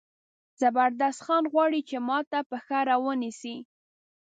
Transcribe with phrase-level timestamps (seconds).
[0.61, 3.55] زبردست خان غواړي چې ما ته پښه را ونیسي.